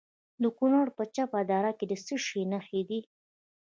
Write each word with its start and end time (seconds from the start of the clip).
د 0.41 0.43
کونړ 0.57 0.85
په 0.97 1.03
چپه 1.15 1.39
دره 1.49 1.71
کې 1.77 1.85
د 1.91 1.93
څه 2.05 2.15
شي 2.25 2.41
نښې 2.51 2.81
دي؟ 2.89 2.99